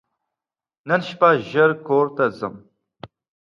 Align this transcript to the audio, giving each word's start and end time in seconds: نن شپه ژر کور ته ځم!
نن 0.87 1.01
شپه 1.07 1.29
ژر 1.49 1.71
کور 1.87 2.07
ته 2.15 2.25
ځم! 2.39 2.55